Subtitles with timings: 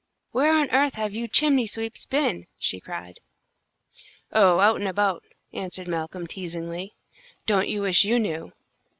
[0.31, 3.19] "Where on earth have you chimney sweeps been?" she cried.
[4.31, 6.95] "Oh, about and about," answered Malcolm, teasingly.
[7.45, 8.51] "Don't you wish you knew?"